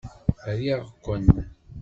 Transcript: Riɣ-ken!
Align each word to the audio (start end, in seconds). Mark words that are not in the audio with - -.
Riɣ-ken! 0.57 1.27